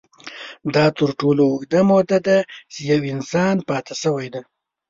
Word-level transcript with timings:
دا 0.73 0.85
تر 0.97 1.09
ټولو 1.19 1.41
اوږده 1.51 1.81
موده 1.89 2.19
ده، 2.27 2.37
چې 2.71 2.79
یو 2.91 3.01
انسان 3.13 3.55
پاتې 3.69 3.93
شوی 4.01 4.27
دی. 4.33 4.41